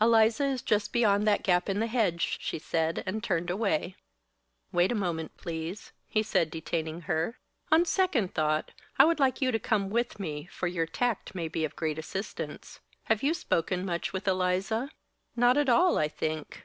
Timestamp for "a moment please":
4.90-5.92